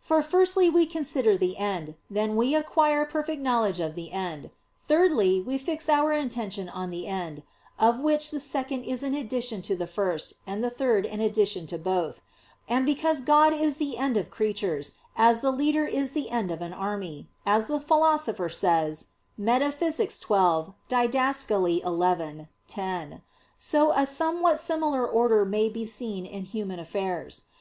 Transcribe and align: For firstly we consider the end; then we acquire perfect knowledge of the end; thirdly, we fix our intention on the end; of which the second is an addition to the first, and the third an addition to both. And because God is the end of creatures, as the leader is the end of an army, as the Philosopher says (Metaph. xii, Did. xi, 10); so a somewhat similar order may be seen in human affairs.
For 0.00 0.20
firstly 0.20 0.68
we 0.68 0.84
consider 0.84 1.38
the 1.38 1.56
end; 1.58 1.94
then 2.10 2.34
we 2.34 2.56
acquire 2.56 3.04
perfect 3.04 3.40
knowledge 3.40 3.78
of 3.78 3.94
the 3.94 4.10
end; 4.10 4.50
thirdly, 4.74 5.40
we 5.40 5.58
fix 5.58 5.88
our 5.88 6.10
intention 6.12 6.68
on 6.68 6.90
the 6.90 7.06
end; 7.06 7.44
of 7.78 8.00
which 8.00 8.32
the 8.32 8.40
second 8.40 8.82
is 8.82 9.04
an 9.04 9.14
addition 9.14 9.62
to 9.62 9.76
the 9.76 9.86
first, 9.86 10.34
and 10.44 10.58
the 10.64 10.70
third 10.70 11.06
an 11.06 11.20
addition 11.20 11.66
to 11.68 11.78
both. 11.78 12.20
And 12.68 12.84
because 12.84 13.20
God 13.20 13.52
is 13.52 13.76
the 13.76 13.96
end 13.96 14.16
of 14.16 14.28
creatures, 14.28 14.94
as 15.14 15.40
the 15.40 15.52
leader 15.52 15.84
is 15.84 16.10
the 16.10 16.30
end 16.30 16.50
of 16.50 16.60
an 16.62 16.72
army, 16.72 17.28
as 17.46 17.68
the 17.68 17.78
Philosopher 17.78 18.48
says 18.48 19.06
(Metaph. 19.38 19.78
xii, 19.78 20.16
Did. 20.88 22.42
xi, 22.42 22.48
10); 22.74 23.22
so 23.56 23.92
a 23.92 24.04
somewhat 24.04 24.58
similar 24.58 25.06
order 25.06 25.44
may 25.44 25.68
be 25.68 25.86
seen 25.86 26.26
in 26.26 26.44
human 26.46 26.80
affairs. 26.80 27.42